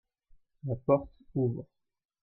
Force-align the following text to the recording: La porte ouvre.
La 0.65 0.73
porte 0.77 1.11
ouvre. 1.35 1.67